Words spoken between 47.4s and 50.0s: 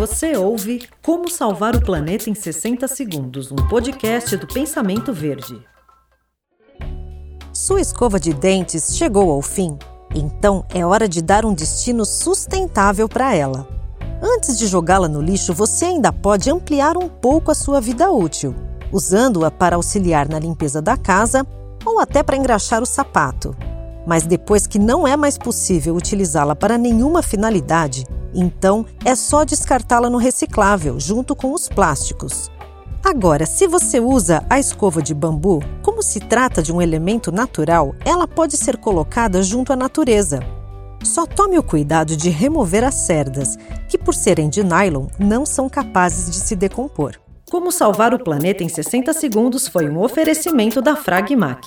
Como salvar o planeta em 60 segundos foi um